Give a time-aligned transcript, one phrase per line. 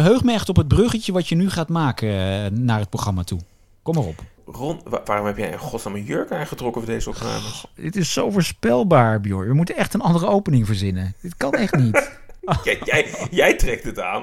[0.00, 3.22] verheug me echt op het bruggetje wat je nu gaat maken eh, naar het programma
[3.22, 3.40] toe.
[3.82, 4.22] Kom maar op.
[4.46, 7.40] Ron, wa- waarom heb jij in godsnaam een jurk aangetrokken voor deze opname?
[7.74, 9.48] Dit is zo voorspelbaar, Bjorn.
[9.48, 11.14] We moeten echt een andere opening verzinnen.
[11.22, 12.10] Dit kan echt niet.
[12.64, 14.22] Kijk, jij, jij trekt het aan.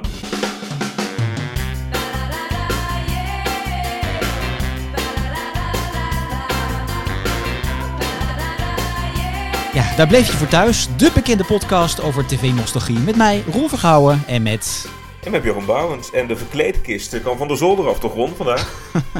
[9.73, 10.87] Ja, daar bleef je voor thuis.
[10.97, 12.97] De bekende podcast over tv-nostalgie.
[12.99, 14.23] Met mij, Roel Vergouwen.
[14.27, 14.87] En met...
[15.23, 16.11] En met Björn Bouwens.
[16.11, 18.91] En de verkleedkist kan van de zolder af toch, Ron, vandaag?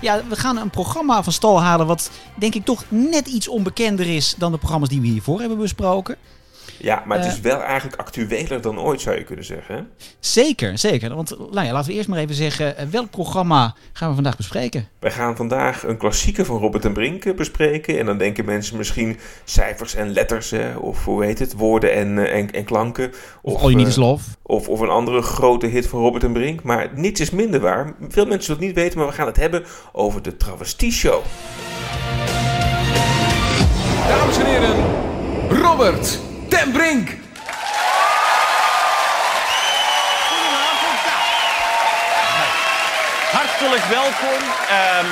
[0.00, 1.86] Ja, we gaan een programma van stal halen...
[1.86, 4.34] wat denk ik toch net iets onbekender is...
[4.38, 6.16] dan de programma's die we hiervoor hebben besproken.
[6.82, 7.32] Ja, maar het Eh.
[7.32, 9.88] is wel eigenlijk actueler dan ooit, zou je kunnen zeggen.
[10.20, 11.14] Zeker, zeker.
[11.14, 12.76] Want nou ja, laten we eerst maar even zeggen...
[12.76, 14.88] eh, welk programma gaan we vandaag bespreken?
[14.98, 17.98] Wij gaan vandaag een klassieker van Robert en Brink eh, bespreken.
[17.98, 22.18] En dan denken mensen misschien cijfers en letters, hè, of hoe heet het, woorden en,
[22.26, 23.12] eh, en, en klanken.
[23.42, 24.24] Of All You Need eh, Is Love?
[24.42, 26.62] Of, of een andere grote hit van Robert en Brink.
[26.62, 27.94] Maar niets is minder waar.
[28.08, 31.22] Veel mensen zullen het niet weten, maar we gaan het hebben over de Travestie Show.
[34.08, 34.76] Dames en heren,
[35.62, 36.20] Robert
[36.64, 37.08] ten Brink.
[43.32, 44.42] Hartelijk welkom.
[44.68, 45.06] Ehm,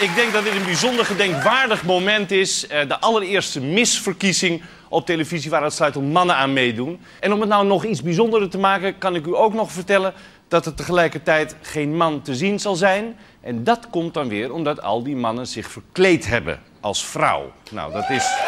[0.00, 2.66] ik denk dat dit een bijzonder gedenkwaardig moment is.
[2.66, 7.00] Eh, de allereerste misverkiezing op televisie waar uitsluitend mannen aan meedoen.
[7.20, 10.14] En om het nou nog iets bijzonderder te maken, kan ik u ook nog vertellen
[10.48, 13.16] dat er tegelijkertijd geen man te zien zal zijn.
[13.40, 17.52] En dat komt dan weer omdat al die mannen zich verkleed hebben als vrouw.
[17.70, 18.45] Nou, dat is.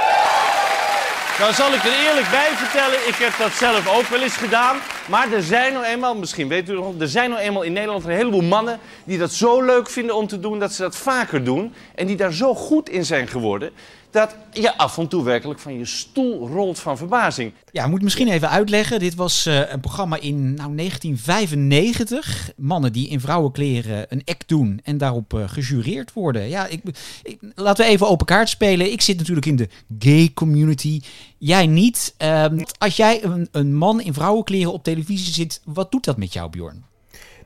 [1.39, 4.77] Nou zal ik er eerlijk bij vertellen, ik heb dat zelf ook wel eens gedaan.
[5.11, 8.05] Maar er zijn nou eenmaal, misschien weet u nog, er zijn nou eenmaal in Nederland
[8.05, 11.45] een heleboel mannen die dat zo leuk vinden om te doen dat ze dat vaker
[11.45, 11.73] doen.
[11.95, 13.71] En die daar zo goed in zijn geworden,
[14.11, 17.53] dat je af en toe werkelijk van je stoel rolt van verbazing.
[17.73, 18.99] Ja, ik moet misschien even uitleggen.
[18.99, 22.51] Dit was eh, een programma in nou, 1995.
[22.57, 26.49] Mannen die in vrouwenkleren een act doen en daarop eh, gejureerd worden.
[26.49, 26.81] Ja, ik,
[27.23, 28.93] ik- laten we even open kaart spelen.
[28.93, 29.69] Ik zit natuurlijk in de
[29.99, 31.01] gay community.
[31.39, 32.15] Jij niet.
[32.17, 36.51] Ehm, als jij een, man in vrouwenkleren op televisie zit, wat doet dat met jou,
[36.51, 36.85] Bjorn?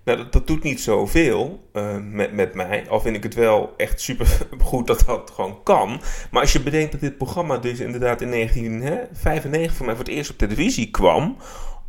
[0.04, 2.88] Nou, dat, doet niet zoveel eh, met, met mij.
[2.88, 6.00] Al vind ik het wel echt super goed dat dat gewoon kan.
[6.30, 10.14] Maar als je bedenkt dat dit programma dus inderdaad in 1995 voor mij voor het
[10.14, 11.36] eerst op televisie kwam.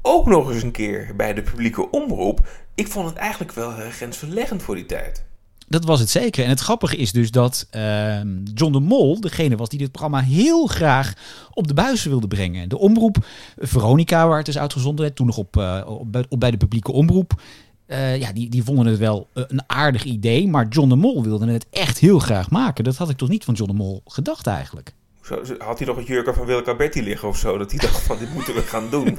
[0.01, 2.47] Ook nog eens een keer bij de publieke omroep.
[2.75, 5.25] Ik vond het eigenlijk wel grensverleggend voor die tijd.
[5.74, 6.44] Dat was het zeker.
[6.44, 10.22] En het grappige is dus dat ehm, John de Mol degene was die dit programma
[10.22, 11.14] heel graag
[11.54, 12.70] op de buis wilde brengen.
[12.70, 13.26] De omroep,
[13.58, 15.82] Veronica, waar het is uitgezonden, werd, toen nog op, eh,
[16.30, 17.42] op bij de publieke omroep.
[17.86, 21.24] eh, ja, die, die vonden het wel eh, een aardig idee, maar John de Mol
[21.24, 22.84] wilde het echt heel graag maken.
[22.84, 24.94] Dat had ik toch niet van John de Mol gedacht eigenlijk.
[25.26, 27.58] Zo, had hij nog een jurken van Willeke Alberti liggen of zo?
[27.58, 29.16] Dat hij dacht van dit moeten we gaan doen.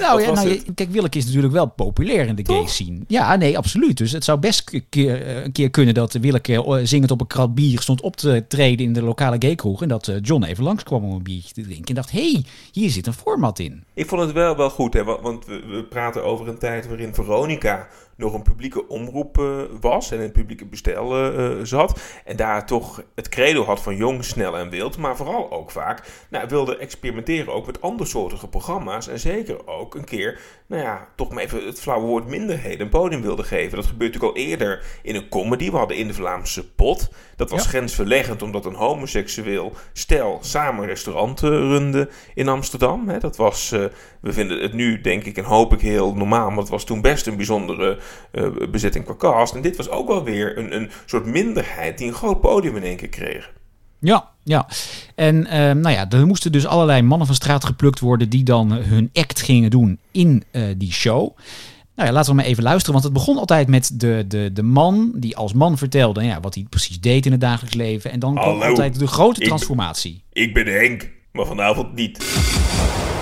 [0.00, 0.62] Nou Wat ja, nou, het?
[0.66, 2.98] je- kijk, Willeke is natuurlijk wel populair in de gay scene.
[3.06, 3.96] Ja, nee, absoluut.
[3.98, 7.20] Dus het zou best een keer, eh, een keer kunnen dat Willeke eh, zingend op
[7.20, 9.82] een krat bier stond op te treden in de lokale gaykroeg.
[9.82, 11.84] En dat eh, John even langskwam om een biertje te drinken.
[11.88, 13.84] En dacht, hé, hey, hier zit een format in.
[13.94, 16.88] Ik vond het wel, wel goed, hè, wa- want we, we praten over een tijd
[16.88, 17.88] waarin Veronica
[18.22, 22.00] nog een publieke omroep eh, was en in het publieke bestel eh, eh, zat.
[22.24, 26.26] En daar toch het credo had van jong, snel en wild, maar vooral ook vaak
[26.30, 29.08] nou, wilde experimenteren ook met andersoortige programma's.
[29.08, 30.40] En zeker ook een keer,
[30.72, 33.76] nou ja, toch maar even het flauwe woord minderheden een podium wilde geven.
[33.76, 35.70] Dat gebeurt natuurlijk al eerder in een comedy.
[35.70, 37.12] We hadden in de Vlaamse pot.
[37.36, 37.68] Dat was Ja.
[37.68, 43.08] grensverleggend omdat een homoseksueel stel samen een restaurant eh, runde in Amsterdam.
[43.08, 43.18] Hè.
[43.18, 43.84] Dat was, eh,
[44.20, 47.00] we vinden het nu denk ik en hoop ik heel normaal, maar het was toen
[47.00, 47.98] best een bijzondere
[48.30, 49.54] eh, bezetting qua cast.
[49.54, 52.82] En dit was ook wel weer een, een soort minderheid die een groot podium in
[52.82, 53.52] één keer kreeg.
[54.04, 54.66] Ja, ja.
[55.14, 58.76] En ehm, nou ja, er moesten dus allerlei mannen van straat geplukt worden die dan
[58.76, 61.36] eh, hun act gingen doen in eh, die show.
[61.96, 64.62] Nou ja, laten we maar even luisteren, want het begon altijd met de, de, de
[64.62, 68.10] man die als man vertelde ja, wat hij precies deed in het dagelijks leven.
[68.10, 70.22] En dan kwam altijd de grote ik- transformatie.
[70.32, 72.18] Ik ben Henk, maar vanavond niet.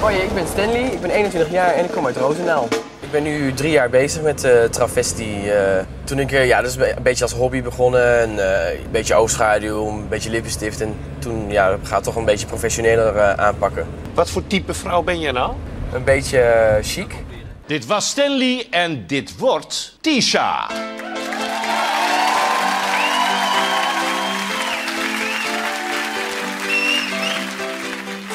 [0.00, 2.68] Hoi, ik ben Stanley, ik ben 21 jaar en ik kom uit Roosendaal.
[3.10, 5.50] Ik ben nu drie jaar bezig met travesti.
[5.50, 8.18] eh, toen ik, eh, ja, dat is een beetje als hobby begonnen.
[8.20, 10.80] En, eh, een beetje oogschaduw, een beetje lippenstift.
[10.80, 13.86] En toen ja, gaat het toch een beetje professioneler eh, aanpakken.
[14.14, 15.52] Wat voor type vrouw ben je nou?
[15.92, 17.14] Een beetje chic.
[17.66, 20.66] Dit was Stanley en dit wordt Tisha.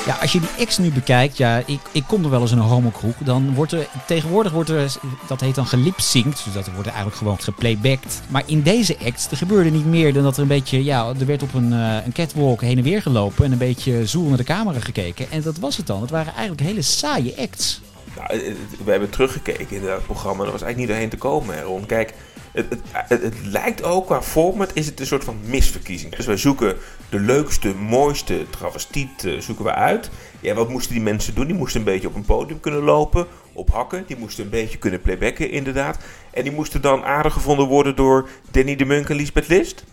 [0.06, 2.58] Ja, als je die acts nu bekijkt, ja, ik, ik kom er wel eens in
[2.58, 4.94] een homokroeg, dan wordt er, tegenwoordig wordt er,
[5.28, 8.22] dat heet dan gelipsynct, dus dat wordt eigenlijk gewoon geplaybacked.
[8.28, 11.26] Maar in deze acts, er gebeurde niet meer dan dat er een beetje, ja, er
[11.26, 14.38] werd op een, eh, een catwalk heen en weer gelopen en een beetje zoel naar
[14.38, 15.32] de camera gekeken.
[15.32, 16.02] En dat was het dan.
[16.02, 17.82] Het waren eigenlijk hele saaie acts.
[18.16, 20.44] Nou, het- we hebben teruggekeken in dat programma.
[20.44, 21.86] Er was eigenlijk niet doorheen te komen, Ron.
[21.86, 22.14] Kijk,
[22.56, 26.16] het, het, het, het lijkt ook qua format is het een soort van misverkiezing.
[26.16, 26.76] Dus wij zoeken
[27.10, 30.10] de leukste, mooiste travestiet eh, zoeken we uit.
[30.40, 31.46] Ja, wat moesten die mensen doen?
[31.48, 34.04] Die moesten een beetje op een podium kunnen lopen, op hakken.
[34.08, 35.98] Die moesten een beetje kunnen playbacken, inderdaad.
[36.32, 39.84] En die moesten dan aardig gevonden worden door Danny de Munk en Lisbeth List.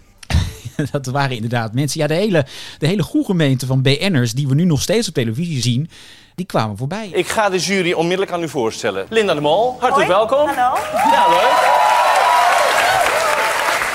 [0.93, 2.01] dat waren inderdaad mensen.
[2.01, 2.47] Ja, de hele,
[2.79, 5.91] de hele goede gemeente van BN'ers die we nu nog steeds op televisie zien,
[6.35, 7.09] die kwamen voorbij.
[7.13, 9.07] Ik ga de jury onmiddellijk aan u voorstellen.
[9.09, 10.47] Linda de Mol, hartelijk Hoi, welkom.
[10.47, 10.77] hallo.
[11.11, 11.82] Ja, leuk.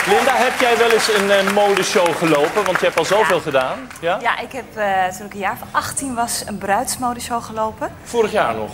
[0.07, 2.63] Linda, heb jij wel eens een eh, modeshow gelopen?
[2.65, 3.89] Want je hebt al zoveel gedaan.
[4.01, 4.17] Ja?
[4.21, 7.91] Ja, ik heb eh, toen ik een jaar of 18 was een bruidsmodeshow gelopen.
[8.03, 8.71] Vorig jaar nog.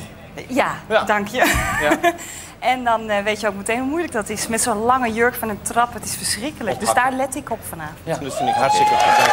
[0.47, 1.03] Ja, Ja.
[1.03, 1.37] dank je.
[1.81, 1.99] Ja.
[2.71, 4.47] en dan eh, weet je ook meteen hoe moeilijk dat is.
[4.47, 5.93] Met zo'n lange jurk van een trap.
[5.93, 6.79] Het is verschrikkelijk.
[6.79, 7.97] Dus daar let ik op vanavond.
[8.03, 9.17] Ja, dat vind ik hartstikke goed.
[9.17, 9.31] Dank.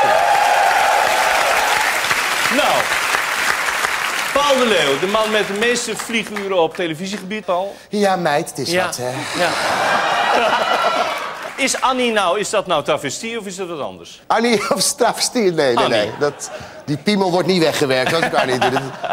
[2.63, 2.75] Nou,
[4.33, 7.77] Paul de Leeuw, de man met de meeste vlieguren op televisiegebied, Paul.
[7.89, 8.85] Ja, meid, het is Ja.
[8.85, 9.11] wat, hè.
[9.43, 9.49] Ja.
[11.61, 14.21] Is Annie nou, is dat nou travestie of is dat wat anders?
[14.27, 15.43] Annie of travestie?
[15.43, 15.91] Nee, nee, Annie.
[15.99, 16.11] nee.
[16.19, 16.51] Dat,
[16.85, 18.11] die piemel wordt niet weggewerkt.
[18.11, 18.63] Dat kan niet.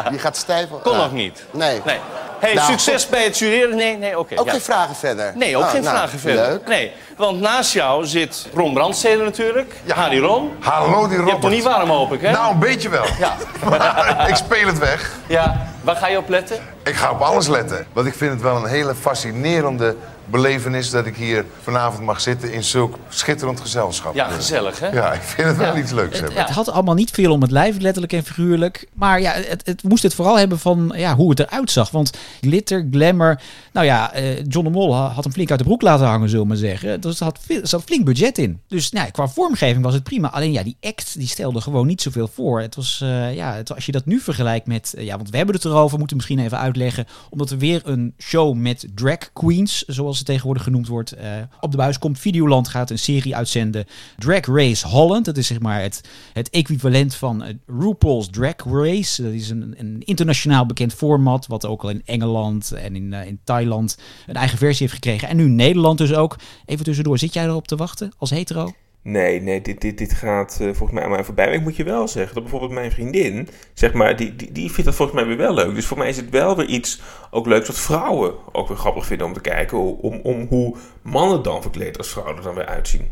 [0.09, 0.67] Die gaat stijf.
[0.83, 0.97] Kon Ja.
[0.97, 1.43] nog niet.
[1.51, 1.81] Nee.
[1.85, 1.99] Nee.
[2.39, 3.75] Hey, Nou, succes bij het jureren?
[3.75, 4.39] Nee, nee, oké.
[4.39, 4.51] Ook ja.
[4.51, 5.31] geen vragen verder?
[5.35, 6.47] Nee, ook Ah, geen nou, vragen verder.
[6.47, 6.67] Leuk.
[6.67, 9.73] Nee, want naast jou zit Ron Brandstede natuurlijk.
[9.87, 10.51] Harry Ron.
[10.59, 11.29] Hallo die Je Robert.
[11.29, 12.31] hebt toch niet warm, hoop ik, hè?
[12.31, 13.05] Nou, een beetje wel.
[13.19, 13.35] Ja.
[13.69, 15.11] Maar ik speel het weg.
[15.27, 15.65] ja.
[15.81, 16.57] Waar ga je op letten?
[16.83, 17.87] Ik ga op alles letten.
[17.93, 19.95] Want ik vind het wel een hele fascinerende
[20.29, 24.15] belevenis dat ik hier vanavond mag zitten in zulk schitterend gezelschap.
[24.15, 24.87] Ja, gezellig, hè?
[24.87, 25.81] Ja, ik vind het wel Ja.
[25.81, 26.37] iets leuks hebben.
[26.37, 28.87] Het had allemaal niet veel om het lijf, letterlijk en figuurlijk.
[28.93, 31.89] Maar ja, het, het moest het vooral hebben van ja, hoe het eruit zag.
[31.91, 33.41] Want glitter, glamour.
[33.73, 36.27] Nou ja, eh, John de Mol ha- had hem flink uit de broek laten hangen,
[36.29, 37.01] zullen we maar zeggen.
[37.01, 37.31] Dus er
[37.63, 38.59] zat flink budget in.
[38.67, 40.31] Dus nou, qua vormgeving was het prima.
[40.31, 42.61] Alleen ja, die act die stelde gewoon niet zoveel voor.
[42.61, 44.93] Het was, eh, ja, het, als je dat nu vergelijkt met.
[44.97, 47.05] eh, ja, want we hebben het erover, moeten we misschien even uitleggen.
[47.29, 51.71] Omdat er weer een show met drag queens, zoals het tegenwoordig genoemd wordt, eh, op
[51.71, 52.19] de buis komt.
[52.19, 53.85] Videoland gaat een serie uitzenden.
[54.17, 55.25] Drag Race Holland.
[55.25, 56.01] Dat is zeg maar het,
[56.33, 59.23] het equivalent van eh, RuPaul's Drag Race.
[59.23, 61.47] Dat is een, een internationaal bekend format.
[61.47, 63.97] Wat ook al in Engeland en in, eh, in Thailand
[64.27, 65.27] een eigen versie heeft gekregen.
[65.27, 66.35] En nu Nederland dus ook.
[66.65, 68.73] Even tussendoor, zit jij erop te wachten als hetero?
[69.01, 71.45] Nee, nee, dit, dit, dit gaat eh, volgens mij aan mij voorbij.
[71.45, 74.71] Maar ik moet je wel zeggen dat bijvoorbeeld mijn vriendin, zeg maar, die, die, die
[74.71, 75.75] vindt dat volgens mij weer wel leuk.
[75.75, 77.01] Dus voor mij is het wel weer iets
[77.31, 79.77] ook leuks wat vrouwen ook weer grappig vinden om te kijken.
[79.97, 83.11] Om, om hoe mannen dan verkleed als vrouwen er dan weer uitzien.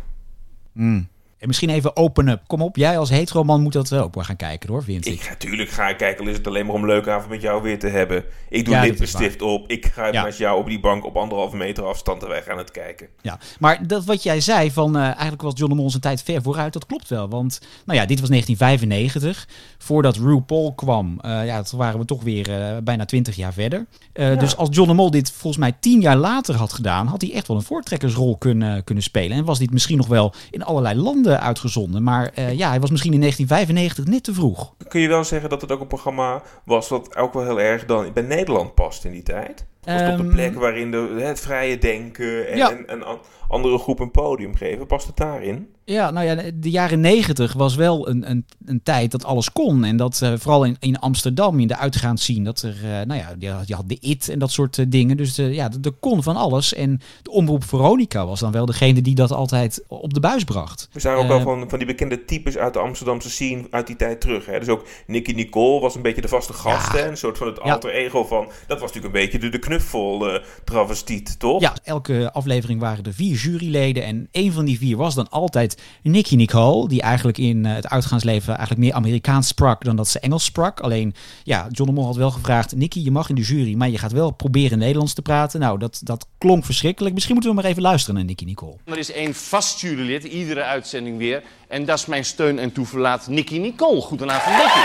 [1.46, 2.42] En misschien even open up.
[2.48, 5.14] Kom op, jij als hetero man moet dat ook wel gaan kijken hoor, vind ik.
[5.14, 7.42] Ik, natuurlijk ga ik kijken, al is het alleen maar om een leuke avond met
[7.42, 8.24] jou weer te hebben.
[8.50, 10.24] Ik doe Ja, dat is lippenstift op, ik ga Ja.
[10.24, 13.08] met jou op die bank op anderhalve meter afstand en wij gaan het kijken.
[13.22, 16.24] Ja, maar dat wat jij zei van eh, eigenlijk was John de Mol zijn tijd
[16.24, 17.30] ver vooruit, dat klopt wel.
[17.30, 19.48] Want nou ja, dit was 1995.
[19.78, 23.86] Voordat RuPaul kwam, eh, ja, toen waren we toch weer eh, bijna 20 jaar verder.
[24.14, 27.34] Dus als John de Mol dit volgens mij 10 jaar later had gedaan, had hij
[27.34, 29.38] echt wel een voortrekkersrol kunnen, kunnen spelen.
[29.38, 32.04] En was dit misschien nog wel in allerlei landen uitgezonden.
[32.04, 34.74] Maar eh, ja, hij was misschien in 1995 net te vroeg.
[34.88, 37.86] Kun je wel zeggen dat het ook een programma was wat ook wel heel erg
[37.86, 39.66] dan bij Nederland past in die tijd?
[39.86, 42.72] Op de Ehm, plek waarin de, het vrije denken en, Ja.
[42.72, 45.68] en, en an- andere groepen een podium geven, past het daarin?
[45.84, 49.84] Ja, nou ja, de jaren negentig was wel een, een, een tijd dat alles kon.
[49.84, 53.14] En dat eh, vooral in, in Amsterdam, in de uitgaand zien, dat er, eh, nou
[53.20, 55.18] ja, je had, je had de IT en dat soort eh, dingen.
[55.18, 56.74] Dus ja, er kon van alles.
[56.74, 60.90] En de omroep Veronica was dan wel degene die dat altijd op de buis bracht.
[60.92, 63.96] We zagen ook wel van, van die bekende types uit de Amsterdamse scene uit die
[63.96, 64.46] tijd terug.
[64.46, 64.60] Hè?
[64.60, 66.94] Dus ook Nicky Nicole was een beetje de vaste gast.
[66.94, 67.00] Ja.
[67.00, 67.08] Hè?
[67.10, 68.46] Een soort van het alter ego van...
[68.68, 71.62] Dat was natuurlijk een beetje de, de knuffel eh travestiet, toch?
[71.62, 74.04] Ja, elke aflevering waren er vier juryleden.
[74.04, 76.88] En een van die vier was dan altijd Nicky Nicole.
[76.88, 80.80] Die eigenlijk in eh, het uitgaansleven eigenlijk meer Amerikaans sprak dan dat ze Engels sprak.
[80.80, 81.14] Alleen,
[81.44, 82.76] ja, John de Mol had wel gevraagd...
[82.76, 85.60] Nicky, je mag in de jury, maar je gaat wel proberen Nederlands te praten.
[85.60, 87.14] Nou, dat, dat klonk verschrikkelijk.
[87.14, 88.76] Misschien moeten we maar even luisteren naar Nicky Nicole.
[88.86, 91.44] Er is één vast jurylid, iedere uitzending weer.
[91.68, 94.02] En dat is mijn steun en toeverlaat, Nicky Nicole.
[94.02, 94.80] Goedenavond, Nicky.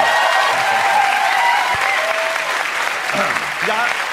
[3.66, 4.09] Ja,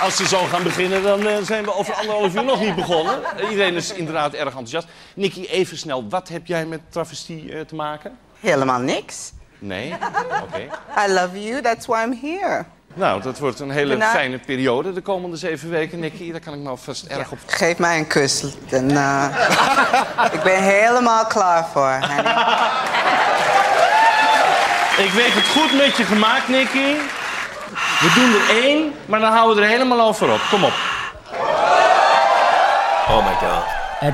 [0.00, 3.20] als ze zo gaan beginnen, dan eh, zijn we over anderhalf uur nog niet begonnen.
[3.50, 4.86] Iedereen is inderdaad erg enthousiast.
[5.14, 8.18] Nicky, even snel, wat heb jij met travestie eh, te maken?
[8.40, 9.32] Helemaal niks.
[9.58, 9.94] Nee?
[10.44, 10.60] Oké.
[11.06, 12.64] I love you, that's why I'm here.
[12.94, 16.32] Nou, dat wordt een hele fijne periode de komende zeven weken, Nicky.
[16.32, 17.38] Daar kan ik me alvast erg op...
[17.46, 18.44] Geef mij een kus.
[18.68, 19.26] Dan, eh,
[20.36, 21.98] ik ben helemaal klaar voor.
[22.00, 22.34] honey.
[24.96, 26.94] Ik weet het goed met je gemaakt, Nicky.
[28.00, 30.40] We doen er één, maar dan houden we er helemaal over op.
[30.50, 30.72] Kom op.
[33.08, 33.64] Oh my god.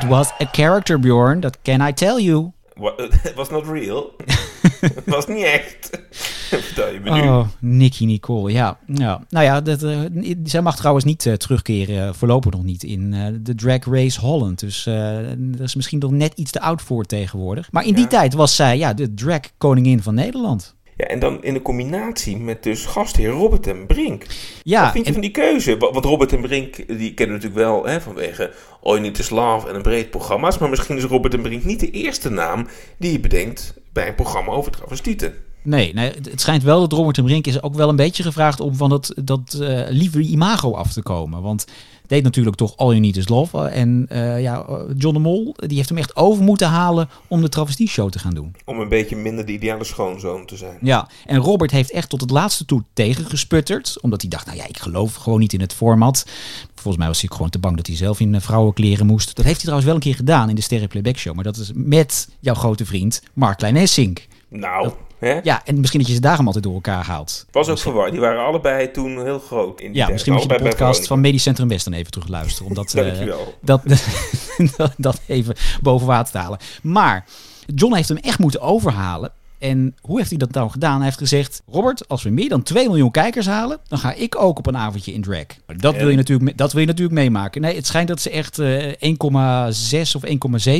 [0.02, 1.40] It was a character, Bjorn.
[1.40, 2.52] That can I tell you.
[2.74, 4.12] What, it was not real.
[4.80, 5.90] Het was niet echt.
[6.48, 7.20] Vertel je me nu.
[7.20, 8.78] Oh, Nicky Nicole, ja.
[8.86, 9.20] ja.
[9.28, 9.98] Nou ja, dat, eh,
[10.44, 14.20] zij mag trouwens niet eh, terugkeren, eh, voorlopig nog niet, in eh, de Drag Race
[14.20, 14.58] Holland.
[14.60, 17.72] Dus eh, dat is misschien nog net iets te oud voor tegenwoordig.
[17.72, 20.74] Maar in die tijd was zij ja, de drag koningin van Nederland.
[21.02, 24.26] Ja, en dan in de combinatie met dus gastheer Robert en Brink.
[24.62, 25.76] Ja, Wat vind je en- van die keuze?
[25.78, 28.50] Wa- Want Robert en Brink, die kennen we natuurlijk wel hè, vanwege
[28.82, 30.58] All You Need Is Love en een breed programma's.
[30.58, 32.66] Maar misschien is Robert en Brink niet de eerste naam
[32.98, 35.34] die je bedenkt bij een programma over travestieten.
[35.62, 38.22] Nee, nee, het het schijnt wel dat Robert en Brink is ook wel een beetje
[38.22, 41.42] gevraagd om van dat, dat eh, lieve imago af te komen.
[41.42, 41.64] Want
[42.06, 43.58] deed natuurlijk toch All You Need Is Love.
[43.58, 47.08] eh, En eh, ja, eh, John de Mol, die heeft hem echt over moeten halen
[47.28, 48.54] om de travestie show te gaan doen.
[48.64, 50.78] Om een beetje minder de ideale schoonzoon te zijn.
[50.80, 54.00] Ja, en Robert heeft echt tot het laatste toe tegengesputterd.
[54.00, 56.26] Omdat hij dacht, nou ja, ik geloof gewoon niet in het format.
[56.74, 59.26] Volgens mij was hij gewoon te bang dat hij zelf in vrouwenkleren moest.
[59.36, 61.34] Dat heeft hij trouwens wel een keer gedaan in de Sterren Playback Show.
[61.34, 64.26] Maar dat is met jouw grote vriend Mark Klein Essink.
[64.48, 64.92] Nou,
[65.28, 65.40] hè?
[65.42, 67.46] Ja, en misschien dat je ze daarom altijd door elkaar haalt.
[67.50, 68.10] Was ook verward.
[68.10, 71.20] Die waren allebei toen heel groot in die Ja, misschien moet je de podcast van.
[71.20, 72.68] Medisch Centrum West dan even terug luisteren.
[72.68, 73.54] Om dat, eh, Dankjewel.
[73.60, 73.82] dat,
[74.76, 76.58] dat, dat even boven water te halen.
[76.82, 77.24] Maar
[77.66, 79.32] John heeft hem echt moeten overhalen.
[79.62, 80.96] En hoe heeft hij dat nou gedaan?
[80.96, 84.36] Hij heeft gezegd: Robert, als we meer dan 2 miljoen kijkers halen, dan ga ik
[84.40, 85.44] ook op een avondje in drag.
[85.76, 87.60] Dat wil je natuurlijk, dat wil je natuurlijk meemaken.
[87.60, 90.22] Nee, het schijnt dat ze echt eh, 1,6 of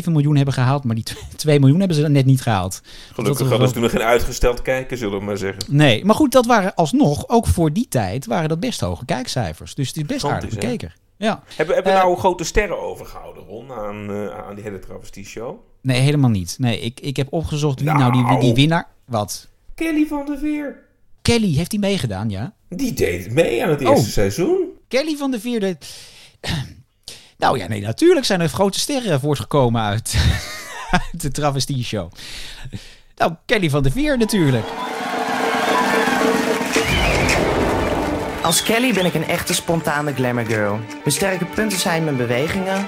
[0.04, 0.84] 1,7 miljoen hebben gehaald.
[0.84, 1.04] Maar die
[1.36, 2.80] 2 miljoen hebben ze net niet gehaald.
[3.12, 5.62] Gelukkig hadden ze toen nog geen uitgesteld kijken, zullen we maar zeggen.
[5.68, 9.74] Nee, maar goed, dat waren alsnog, ook voor die tijd, waren dat best hoge kijkcijfers.
[9.74, 10.92] Dus het is best aardig bekeken.
[11.22, 11.42] Ja.
[11.56, 15.58] Hebben, hebben we Eh, nou grote sterren overgehouden, Ron, aan, eh, aan die hele travestie-show?
[15.82, 16.54] Nee, helemaal niet.
[16.58, 18.40] Nee, ik, ik heb opgezocht wie nou, die, Nou.
[18.40, 18.88] die winnaar...
[19.06, 19.48] Wat?
[19.74, 20.78] Kelly van der Veer.
[21.22, 22.52] Kelly, heeft hij meegedaan, ja?
[22.68, 24.12] Die deed mee aan het eerste Oh.
[24.12, 24.68] seizoen.
[24.88, 25.78] Kelly van de Vierde...
[27.38, 30.14] Nou ja, nee, natuurlijk zijn er grote sterren voortgekomen uit,
[31.12, 32.10] uit de travestie show.
[33.16, 34.64] Nou, Kelly van de Veer natuurlijk.
[38.42, 40.76] Als Kelly ben ik een echte spontane glamour girl.
[40.76, 42.86] Mijn sterke punten zijn mijn bewegingen,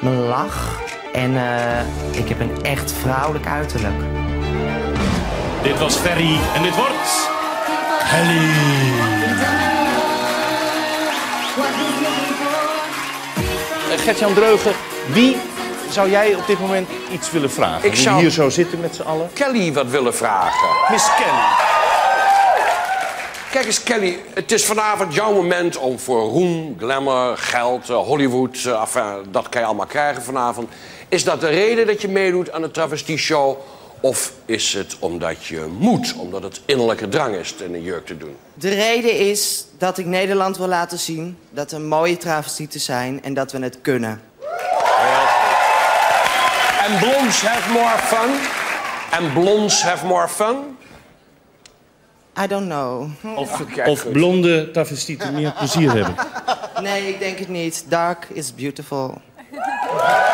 [0.00, 0.80] mijn lach
[1.12, 3.94] en eh, ik heb een echt vrouwelijk uiterlijk.
[5.62, 7.28] Dit was Ferry en dit wordt...
[8.10, 8.50] Kelly.
[13.90, 14.72] Eh, Gert-Jan Dreugen,
[15.12, 15.36] wie
[15.90, 17.84] zou jij op dit moment iets willen vragen?
[17.88, 19.30] Ik zou- hier zo zitten met z'n allen.
[19.32, 20.68] Kelly wat willen vragen.
[20.90, 21.69] Miss Kelly.
[23.50, 28.64] Kijk eens, Kelly, het is vanavond jouw moment om voor roem, glamour, geld, eh, Hollywood,
[28.64, 30.68] eh, enfin, dat kan je allemaal krijgen vanavond.
[31.08, 33.58] Is dat de reden dat je meedoet aan de travestie show?
[34.00, 38.16] Of is het omdat je moet, omdat het innerlijke drang is in een jurk te
[38.16, 38.36] doen?
[38.54, 43.34] De reden is dat ik Nederland wil laten zien dat er mooie travestieten zijn en
[43.34, 44.22] dat we het kunnen.
[46.86, 48.30] En blondes have more fun?
[49.10, 50.56] En blondes have more fun?
[52.44, 53.08] I don't know.
[53.36, 56.14] Of, of blonde travestieten meer plezier hebben.
[56.82, 57.84] Nee, ik denk het niet.
[57.88, 59.20] Dark is beautiful.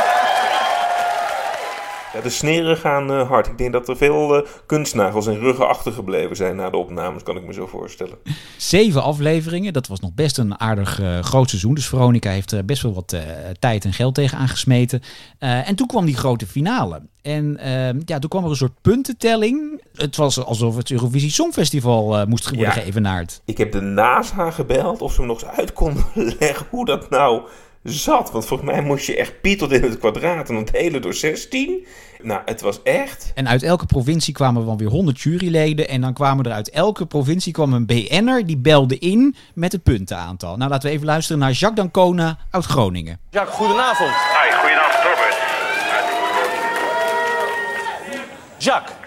[2.17, 3.47] Ja, de sneren gaan eh, hard.
[3.47, 7.37] Ik denk dat er veel eh, kunstnagels en ruggen achtergebleven zijn na de opnames, kan
[7.37, 8.17] ik me zo voorstellen.
[8.57, 11.75] Zeven afleveringen, dat was nog best een aardig eh, groot seizoen.
[11.75, 13.17] Dus Veronica heeft er best wel wat
[13.59, 15.03] tijd en geld tegen aangesmeten.
[15.39, 17.03] Eh, en toen kwam die grote finale.
[17.23, 19.83] En eh, ja, toen kwam er een soort puntentelling.
[19.95, 22.71] Het was alsof het Eurovisie Songfestival moest worden Ja.
[22.71, 23.41] geëvenaard.
[23.45, 26.05] Ik heb de NASA gebeld of ze me nog eens uit konden
[26.41, 27.43] leggen hoe dat nou
[27.87, 28.31] zat.
[28.31, 31.15] Want volgens mij moest je echt Piet tot in het kwadraat en dan delen door
[31.15, 31.87] 16.
[32.23, 33.33] Nou, het was echt...
[33.35, 35.89] En uit elke provincie kwamen wel weer 100 juryleden.
[35.89, 39.83] En dan kwamen er uit elke provincie kwam een BN'er die belde in met het
[39.83, 40.57] puntenaantal.
[40.57, 43.19] Nou, laten we even luisteren naar Jacques Dancona uit Groningen.
[43.31, 44.11] Jacques, goedenavond.
[44.11, 45.46] Hi, goedenavond Robert.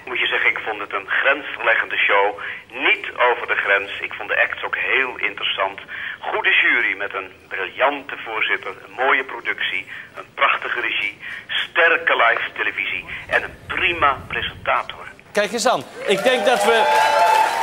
[0.05, 2.39] Moet je zeggen, ik vond het een grensverleggende show.
[2.71, 3.99] Niet over de grens.
[3.99, 5.79] Ik vond de acts ook heel interessant.
[6.19, 9.85] Goede jury met een briljante voorzitter, een mooie productie,
[10.15, 15.08] een prachtige regie, sterke live televisie en een prima presentator.
[15.31, 15.83] Kijk eens aan.
[16.05, 16.83] Ik denk dat we,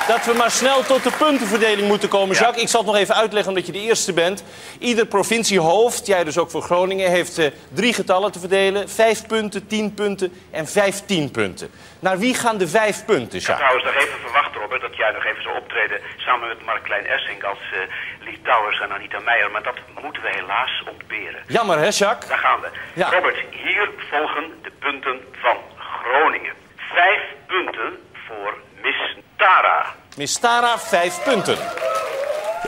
[0.09, 2.63] dat we maar snel tot de puntenverdeling moeten komen, Jacques.
[2.63, 4.45] Ik zal het nog even uitleggen omdat je de eerste bent.
[4.79, 8.89] Ieder provinciehoofd, jij dus ook voor Groningen, heeft eh, drie getallen te verdelen.
[8.89, 11.71] Vijf punten, tien punten en vijftien punten.
[12.01, 13.69] Naar wie gaan de vijf punten, Ik Jacques?
[13.69, 17.43] trouwens nog even verwachten, Robert, dat jij nog even zou optreden samen met Mark Klein-Essink
[17.43, 17.79] als eh
[18.25, 19.51] Lee Towers en Anita Meijer.
[19.51, 21.43] Maar dat moeten we helaas ontberen.
[21.47, 22.29] Jammer, hè, Jacques?
[22.29, 22.69] Daar gaan we.
[22.93, 23.11] Ja.
[23.11, 26.53] Robert, hier volgen de punten van Groningen.
[26.95, 27.99] Vijf punten
[28.29, 29.95] voor Miss Tara.
[30.17, 31.57] Miss Tara, vijf punten.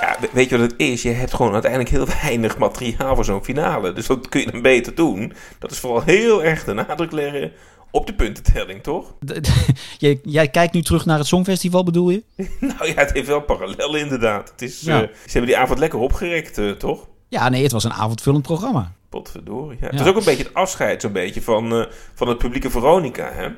[0.01, 1.03] Ja, we- weet je wat het is?
[1.03, 3.93] Je hebt gewoon uiteindelijk heel weinig materiaal voor zo'n finale.
[3.93, 5.33] Dus wat kun je dan beter doen?
[5.59, 7.53] Dat is vooral heel erg de nadruk leggen
[7.91, 9.15] op de puntentelling, toch?
[9.99, 12.23] jij, jij kijkt nu terug naar het Songfestival, bedoel je?
[12.61, 14.51] nou ja, het heeft wel parallellen inderdaad.
[14.51, 15.03] Het is, Ja.
[15.03, 17.07] eh, ze hebben die avond lekker opgerekt, eh, toch?
[17.29, 18.93] Ja, nee, het was een avondvullend programma.
[19.09, 19.79] Potverdorie.
[19.81, 19.87] Ja.
[19.87, 23.31] Het was ook een beetje het afscheid zo'n beetje van, eh, van het publieke Veronica,
[23.33, 23.49] hè?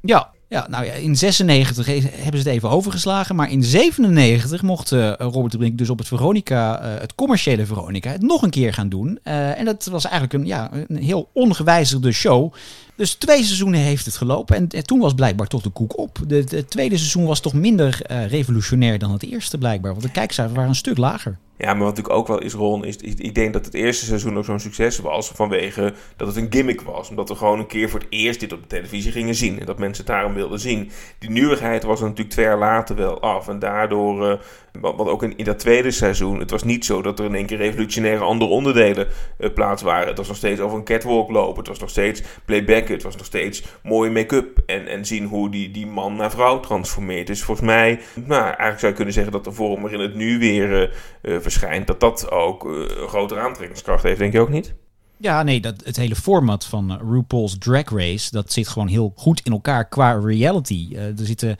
[0.00, 3.36] Ja, ja nou ja, in 96 he- hebben ze het even overgeslagen.
[3.36, 7.66] Maar in 97 mocht eh, Robert de Brink dus op het Veronica, eh, het commerciële
[7.66, 9.18] Veronica, het nog een keer gaan doen.
[9.22, 12.52] Eh, en dat was eigenlijk een, ja, een heel ongewijzigde show.
[12.96, 14.56] Dus twee seizoenen heeft het gelopen.
[14.56, 16.18] En, en toen was blijkbaar toch de koek op.
[16.26, 19.90] De tweede seizoen was toch minder revolutionair dan het eerste blijkbaar.
[19.90, 21.38] Want de kijkcijfers waren een stuk lager.
[21.60, 24.38] Ja, maar wat natuurlijk ook wel is, Ron, is ik denk dat het eerste seizoen
[24.38, 27.10] ook zo'n succes was vanwege dat het een gimmick was.
[27.10, 29.60] Omdat we gewoon een keer voor het eerst dit op de televisie gingen zien.
[29.60, 30.90] En dat mensen het daarom wilden zien.
[31.18, 33.48] Die nieuwigheid was er natuurlijk twee jaar later wel af.
[33.48, 34.38] En daardoor, eh,
[34.80, 37.56] want ook in, dat tweede seizoen, het was niet zo dat er in één keer
[37.56, 40.08] revolutionaire andere onderdelen eh, plaats waren.
[40.08, 41.58] Het was nog steeds over een catwalk lopen.
[41.58, 42.94] Het was nog steeds playbacken.
[42.94, 44.58] Het was nog steeds mooie make-up.
[44.66, 47.26] En, en zien hoe die, die man naar vrouw transformeert.
[47.26, 50.38] Dus volgens mij, nou, eigenlijk zou je kunnen zeggen dat de vorm waarin het nu
[50.38, 50.90] weer
[51.22, 54.74] eh, verschijnt, dat dat ook eh, een grotere aantrekkingskracht heeft, denk je ook niet?
[55.16, 59.12] Ja, nee, dat, het hele format van eh, RuPaul's Drag Race, dat zit gewoon heel
[59.16, 60.88] goed in elkaar qua reality.
[60.92, 61.56] Eh, er zitten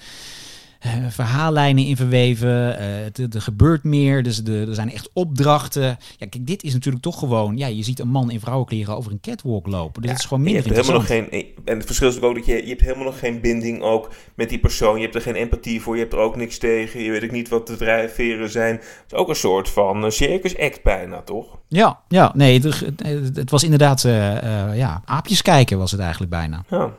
[1.09, 5.83] verhaallijnen in verweven, eh, het- er gebeurt meer, dus de, er zijn echt opdrachten.
[6.17, 9.13] Ja, kijk, dit is natuurlijk toch gewoon, ja, je ziet een man in vrouwenkleren over
[9.13, 10.03] een catwalk lopen.
[10.03, 12.35] Dus het is gewoon je minder hebt helemaal nog geen, en het verschil is ook
[12.35, 14.97] dat je, je hebt helemaal nog geen binding ook met die persoon.
[14.97, 17.01] Je hebt er geen empathie voor, je hebt er ook niks tegen.
[17.01, 18.75] Je weet ook niet wat de drijfveren zijn.
[18.75, 21.59] Het is ook een soort van eh, circus act bijna, toch?
[21.69, 24.37] Ja, ja, nee, het, het- het was inderdaad, eh,
[24.71, 26.65] eh, ja, aapjes kijken was het eigenlijk bijna.
[26.71, 26.91] Ja.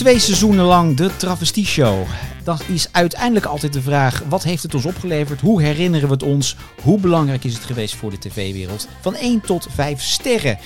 [0.00, 2.06] Twee seizoenen lang de Travestie Show.
[2.44, 5.40] Dan is uiteindelijk altijd de vraag: wat heeft het ons opgeleverd?
[5.40, 6.56] Hoe herinneren we het ons?
[6.82, 8.88] Hoe belangrijk is het geweest voor de tv-wereld?
[9.00, 10.58] Van 1 tot 5 sterren.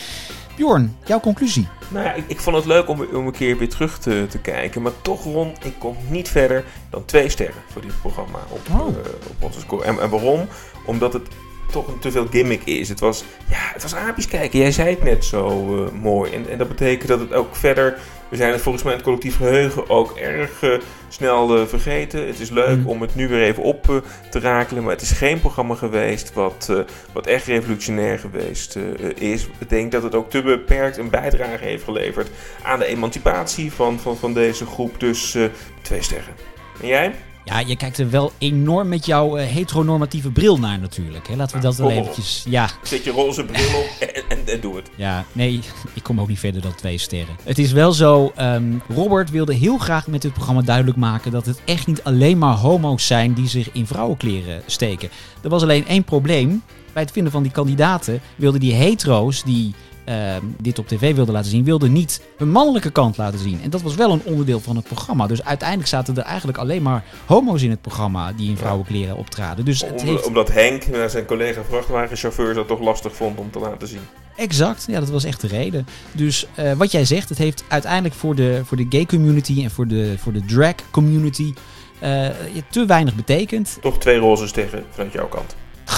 [0.56, 1.68] Bjorn, jouw conclusie?
[1.88, 4.38] Nou ja, ik, ik vond het leuk om, om een keer weer terug te, te
[4.38, 4.82] kijken.
[4.82, 8.88] Maar toch, Ron, ik kom niet verder dan twee sterren voor dit programma op, Oh.
[8.88, 8.94] eh,
[9.28, 9.84] op onze score.
[9.84, 10.48] En, en waarom?
[10.86, 11.26] Omdat het
[11.74, 12.88] toch een te veel gimmick is.
[12.88, 14.58] Het was, ja, het was aapjes kijken.
[14.58, 15.48] Jij zei het net zo
[15.84, 16.32] eh, mooi.
[16.32, 17.98] En, en dat betekent dat het ook verder...
[18.28, 20.70] We zijn het volgens mij in het collectief geheugen ook erg eh,
[21.08, 22.26] snel eh, vergeten.
[22.26, 22.86] Het is leuk Mm.
[22.86, 24.82] om het nu weer even op te rakelen.
[24.82, 26.72] Maar het is geen programma geweest wat,
[27.12, 28.78] wat echt revolutionair geweest
[29.14, 29.48] is.
[29.58, 32.30] Ik denk dat het ook te beperkt een bijdrage heeft geleverd
[32.62, 35.00] aan de emancipatie van, van, van deze groep.
[35.00, 35.36] Dus
[35.82, 36.34] twee sterren.
[36.80, 37.14] En jij?
[37.44, 41.28] Ja, je kijkt er wel enorm met jouw eh, heteronormatieve bril naar natuurlijk.
[41.28, 41.36] Hè?
[41.36, 41.92] Laten we dat wel op.
[41.92, 42.44] eventjes...
[42.48, 44.90] Ja, Zet je roze bril op en, en, en doe het.
[44.96, 45.60] Ja, nee,
[45.92, 47.36] ik kom ook niet verder dan twee sterren.
[47.42, 51.46] Het is wel zo, ehm, Robert wilde heel graag met dit programma duidelijk maken dat
[51.46, 55.08] het echt niet alleen maar homo's zijn die zich in vrouwenkleren steken.
[55.42, 56.62] Er was alleen één probleem.
[56.92, 59.74] Bij het vinden van die kandidaten wilden die hetero's die
[60.04, 63.60] ehm, dit op tv wilden laten zien, wilden niet hun mannelijke kant laten zien.
[63.62, 65.26] En dat was wel een onderdeel van het programma.
[65.26, 69.64] Dus uiteindelijk zaten er eigenlijk alleen maar homo's in het programma die in vrouwenkleren optraden.
[69.64, 70.26] Dus het Om- heeft...
[70.26, 74.00] Omdat Henk, zijn collega vrachtwagenchauffeur, dat toch lastig vond om te laten zien.
[74.36, 75.86] Exact, ja, dat was echt de reden.
[76.12, 79.70] Dus eh, wat jij zegt, het heeft uiteindelijk voor de, voor de gay community en
[79.70, 81.54] voor de, voor de drag community
[81.98, 82.26] eh,
[82.70, 83.78] te weinig betekend.
[83.80, 85.54] Toch twee roze sterren vanuit jouw kant.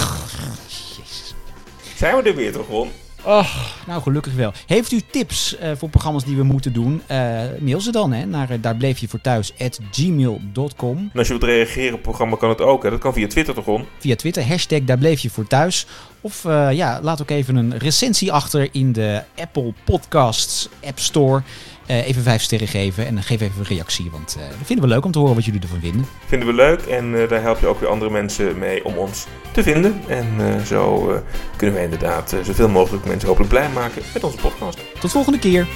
[1.95, 2.89] Zijn we er weer toch, Ron?
[3.23, 3.55] Oh,
[3.87, 4.51] nou gelukkig wel.
[4.65, 7.01] Heeft u tips eh, voor programma's die we moeten doen?
[7.07, 7.17] Eh,
[7.59, 10.97] mail ze dan hè, naar eh, daar bleef je voor thuis at gmail.com.
[10.97, 12.83] En als je wilt reageren op het programma kan het ook.
[12.83, 12.89] Hè?
[12.89, 13.85] Dat kan via Twitter toch, Ron?
[13.99, 15.85] Via Twitter, hashtag daar bleef je voor thuis.
[16.21, 21.41] Of ja, laat ook even een recensie achter in de Apple Podcasts App Store.
[21.87, 24.11] Eh, even vijf sterren geven en geef even een reactie.
[24.11, 26.05] Want eh, dat vinden we leuk om te horen wat jullie ervan vinden.
[26.25, 29.25] Vinden we leuk en eh, daar help je ook weer andere mensen mee om ons
[29.51, 30.01] te vinden.
[30.07, 30.25] En
[30.65, 31.13] zo
[31.55, 34.79] kunnen wij inderdaad zoveel mogelijk mensen hopelijk blij maken met onze podcast.
[34.99, 35.67] Tot volgende keer.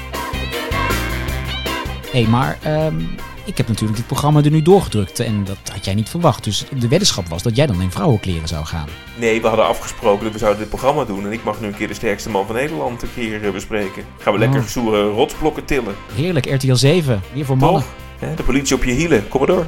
[2.12, 3.02] Hey, maar ehm,
[3.46, 5.20] ik heb natuurlijk dit programma er nu doorgedrukt.
[5.20, 6.44] En dat had jij niet verwacht.
[6.44, 8.88] Dus de weddenschap was dat jij dan in vrouwenkleren zou gaan.
[9.18, 11.26] Nee, we hadden afgesproken dat we zouden dit programma doen.
[11.26, 14.04] En ik mag nu een keer de sterkste man van Nederland een keer eh, bespreken.
[14.18, 14.66] Gaan we lekker Oh.
[14.66, 15.96] zoere rotsblokken tillen.
[16.14, 17.22] Heerlijk, RTL 7.
[17.34, 17.84] Weer voor mannen.
[18.20, 19.28] Hè, De politie op je hielen.
[19.28, 19.66] Kom maar door.